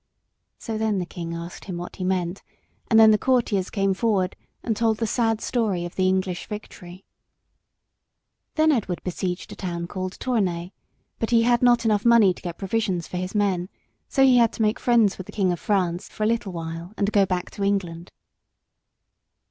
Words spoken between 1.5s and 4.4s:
him what he meant, and then the courtiers came forward